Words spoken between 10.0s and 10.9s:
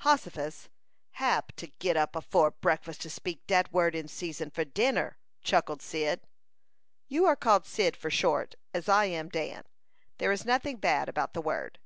There is nothing